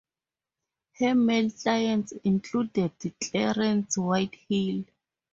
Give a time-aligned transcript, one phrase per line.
[0.97, 4.85] Her male clients included Clarence Whitehill.